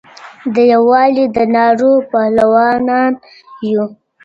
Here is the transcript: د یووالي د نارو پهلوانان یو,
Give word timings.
د 0.53 0.55
یووالي 0.71 1.25
د 1.35 1.37
نارو 1.55 1.91
پهلوانان 2.11 3.13
یو, 3.71 3.85